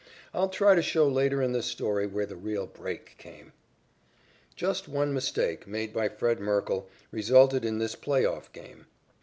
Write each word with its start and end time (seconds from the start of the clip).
I'll 0.33 0.49
try 0.49 0.73
to 0.73 0.81
show 0.81 1.07
later 1.07 1.43
in 1.43 1.51
this 1.51 1.67
story 1.67 2.07
where 2.07 2.25
the 2.25 2.35
real 2.35 2.65
"break" 2.65 3.13
came. 3.19 3.53
Just 4.55 4.87
one 4.89 5.13
mistake, 5.13 5.67
made 5.67 5.93
by 5.93 6.09
"Fred" 6.09 6.39
Merkle, 6.39 6.89
resulted 7.11 7.63
in 7.63 7.77
this 7.77 7.93
play 7.93 8.25
off 8.25 8.51
game. 8.51 8.87